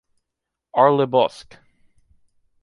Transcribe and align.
Arlebosc. 0.81 1.49